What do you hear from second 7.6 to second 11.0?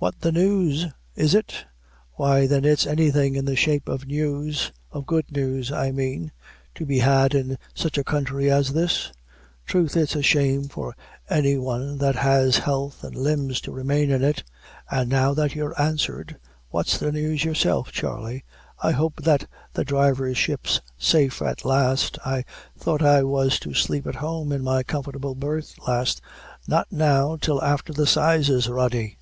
such a counthry as this? Troth it's a shame for